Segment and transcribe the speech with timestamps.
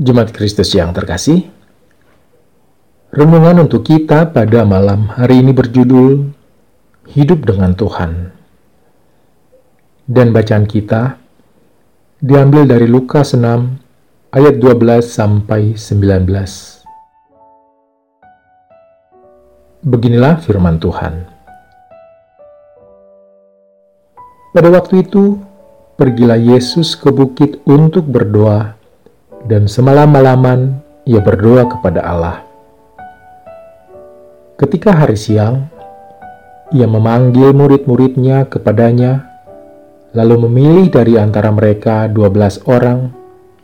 [0.00, 1.44] Jemaat Kristus yang terkasih,
[3.12, 6.24] renungan untuk kita pada malam hari ini berjudul
[7.04, 8.32] Hidup dengan Tuhan.
[10.08, 11.20] Dan bacaan kita
[12.16, 13.44] diambil dari Lukas 6
[14.32, 16.24] ayat 12 sampai 19.
[19.84, 21.28] Beginilah firman Tuhan.
[24.56, 25.36] Pada waktu itu,
[26.00, 28.79] pergilah Yesus ke bukit untuk berdoa,
[29.48, 32.44] dan semalam-malaman ia berdoa kepada Allah.
[34.60, 35.72] Ketika hari siang,
[36.70, 39.24] ia memanggil murid-muridnya kepadanya,
[40.12, 43.08] lalu memilih dari antara mereka dua belas orang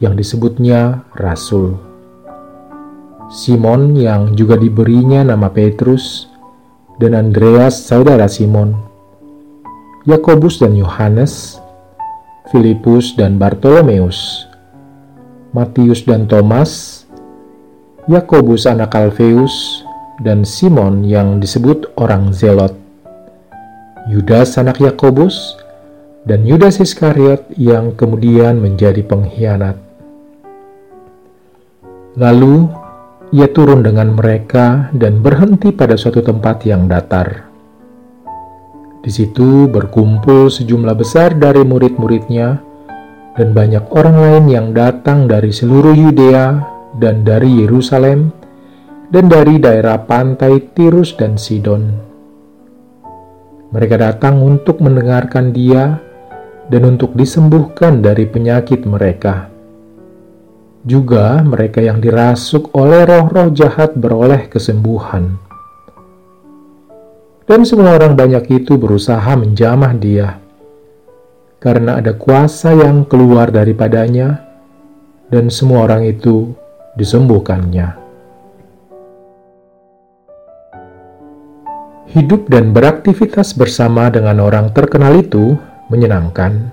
[0.00, 1.76] yang disebutnya Rasul.
[3.28, 6.30] Simon yang juga diberinya nama Petrus,
[6.96, 8.72] dan Andreas saudara Simon,
[10.08, 11.60] Yakobus dan Yohanes,
[12.48, 14.48] Filipus dan Bartolomeus,
[15.56, 17.02] Matius dan Thomas,
[18.12, 19.80] Yakobus anak Alfeus,
[20.20, 22.76] dan Simon yang disebut orang Zelot,
[24.04, 25.56] Yudas anak Yakobus,
[26.28, 29.80] dan Yudas Iskariot yang kemudian menjadi pengkhianat.
[32.20, 32.68] Lalu
[33.32, 37.48] ia turun dengan mereka dan berhenti pada suatu tempat yang datar.
[39.00, 42.75] Di situ berkumpul sejumlah besar dari murid-muridnya
[43.36, 46.60] dan banyak orang lain yang datang dari seluruh Yudea
[46.96, 48.32] dan dari Yerusalem
[49.12, 51.92] dan dari daerah pantai Tirus dan Sidon.
[53.70, 56.00] Mereka datang untuk mendengarkan dia
[56.72, 59.52] dan untuk disembuhkan dari penyakit mereka.
[60.86, 65.46] Juga mereka yang dirasuk oleh roh-roh jahat beroleh kesembuhan
[67.46, 70.42] dan semua orang banyak itu berusaha menjamah dia,
[71.66, 74.38] karena ada kuasa yang keluar daripadanya,
[75.34, 76.54] dan semua orang itu
[76.94, 77.98] disembuhkannya.
[82.14, 85.58] Hidup dan beraktivitas bersama dengan orang terkenal itu
[85.90, 86.70] menyenangkan,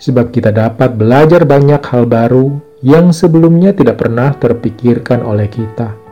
[0.00, 6.08] sebab kita dapat belajar banyak hal baru yang sebelumnya tidak pernah terpikirkan oleh kita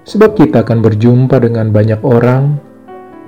[0.00, 2.56] sebab kita akan berjumpa dengan banyak orang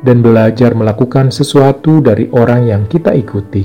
[0.00, 3.64] dan belajar melakukan sesuatu dari orang yang kita ikuti.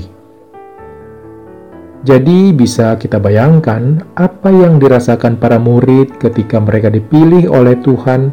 [2.06, 8.30] Jadi, bisa kita bayangkan apa yang dirasakan para murid ketika mereka dipilih oleh Tuhan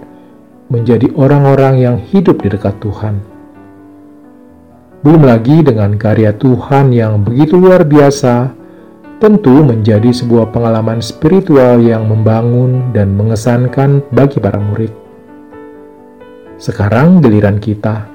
[0.69, 3.17] menjadi orang-orang yang hidup di dekat Tuhan.
[5.03, 8.55] Belum lagi dengan karya Tuhan yang begitu luar biasa
[9.19, 15.02] tentu menjadi sebuah pengalaman spiritual yang membangun dan mengesankan bagi para murid.
[16.61, 18.07] Sekarang giliran kita.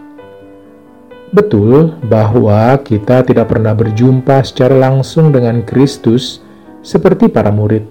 [1.28, 6.40] Betul bahwa kita tidak pernah berjumpa secara langsung dengan Kristus
[6.80, 7.84] seperti para murid.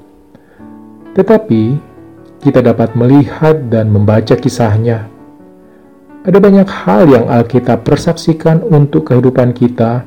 [1.13, 1.63] Tetapi
[2.41, 5.05] kita dapat melihat dan membaca kisahnya.
[6.25, 10.03] Ada banyak hal yang Alkitab persaksikan untuk kehidupan kita,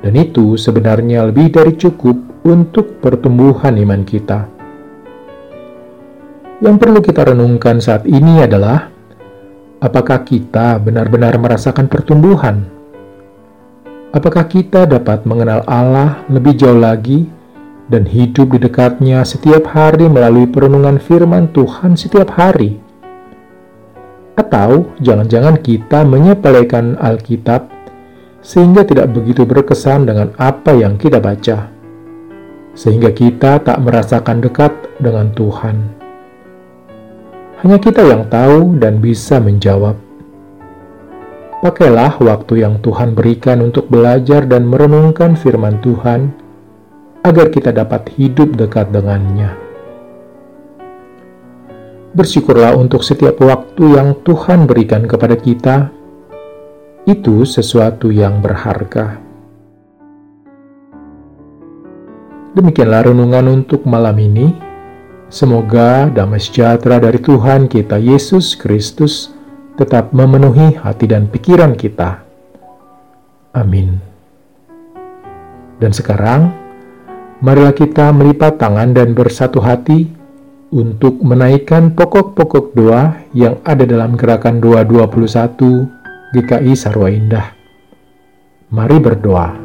[0.00, 4.50] dan itu sebenarnya lebih dari cukup untuk pertumbuhan iman kita.
[6.64, 8.93] Yang perlu kita renungkan saat ini adalah
[9.84, 12.64] apakah kita benar-benar merasakan pertumbuhan?
[14.16, 17.28] Apakah kita dapat mengenal Allah lebih jauh lagi
[17.92, 22.80] dan hidup di dekatnya setiap hari melalui perenungan firman Tuhan setiap hari?
[24.40, 27.68] Atau jangan-jangan kita menyepelekan Alkitab
[28.40, 31.74] sehingga tidak begitu berkesan dengan apa yang kita baca?
[32.74, 36.03] sehingga kita tak merasakan dekat dengan Tuhan.
[37.64, 39.96] Hanya kita yang tahu dan bisa menjawab.
[41.64, 46.28] Pakailah waktu yang Tuhan berikan untuk belajar dan merenungkan firman Tuhan,
[47.24, 49.56] agar kita dapat hidup dekat dengannya.
[52.12, 55.88] Bersyukurlah untuk setiap waktu yang Tuhan berikan kepada kita,
[57.08, 59.24] itu sesuatu yang berharga.
[62.52, 64.63] Demikianlah renungan untuk malam ini.
[65.34, 69.34] Semoga damai sejahtera dari Tuhan kita Yesus Kristus
[69.74, 72.22] tetap memenuhi hati dan pikiran kita.
[73.50, 73.98] Amin.
[75.82, 76.54] Dan sekarang,
[77.42, 80.06] marilah kita melipat tangan dan bersatu hati
[80.70, 85.58] untuk menaikkan pokok-pokok doa yang ada dalam gerakan doa 21
[86.30, 87.50] GKI Sarwa Indah.
[88.70, 89.63] Mari berdoa.